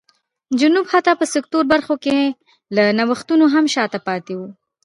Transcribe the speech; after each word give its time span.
جنوب 0.59 0.85
حتی 0.93 1.13
په 1.19 1.25
سکتوري 1.33 1.69
برخو 1.71 1.95
کې 2.05 2.17
له 2.75 2.83
نوښتونو 2.97 3.45
هم 3.53 3.65
شا 3.73 3.83
ته 3.93 3.99
پاتې 4.07 4.33
و. 4.39 4.41